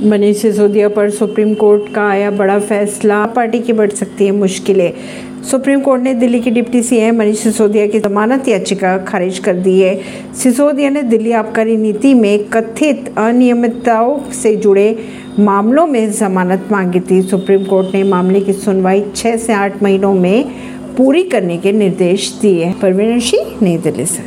मनीष 0.00 0.36
सिसोदिया 0.36 0.88
पर 0.88 1.10
supreme 1.10 1.54
court 1.54 1.94
का 1.94 2.08
आया 2.08 2.30
बड़ा 2.30 2.58
फैसला। 2.58 3.26
पार्टी 3.26 3.58
की 3.60 3.72
बढ़ 3.72 3.90
सकती 3.90 4.24
है 4.24 4.30
मुश्किलें। 4.30 4.92
सुप्रीम 5.50 5.80
कोर्ट 5.80 6.02
ने 6.02 6.14
दिल्ली 6.14 6.40
के 6.40 6.50
डिप्टी 6.50 6.82
सीएम 6.82 7.18
मनीष 7.18 7.38
सिसोदिया 7.38 7.86
की 7.86 8.00
जमानत 8.00 8.48
याचिका 8.48 8.98
खारिज 8.98 9.38
कर 9.38 9.54
दी 9.54 9.80
है। 9.80 10.00
सिसोदिया 10.34 10.90
ने 10.90 11.02
दिल्ली 11.02 11.32
आबकारी 11.32 11.76
नीति 11.76 12.14
में 12.14 12.44
कथित 12.44 13.18
अनियमितताओं 13.18 14.32
से 14.32 14.56
जुड़े 14.56 14.98
मामलों 15.38 15.86
में 15.86 16.12
जमानत 16.12 16.68
मांगी 16.72 17.00
थी। 17.00 17.22
सुप्रीम 17.22 17.64
कोर्ट 17.64 17.94
ने 17.94 18.02
मामले 18.02 18.40
की 18.40 18.52
सुनवाई 18.52 19.04
छः 19.16 19.36
से 19.36 19.52
आठ 19.52 19.82
महीनों 19.82 20.14
में 20.14 20.44
पूरी 20.96 21.22
करने 21.22 21.56
के 21.56 21.72
निर्देश 21.72 22.38
दिए 22.42 22.74
परवीन 22.82 23.20
सिंह, 23.20 23.58
नई 23.62 23.76
दिल्ली 23.76 24.06
से। 24.06 24.20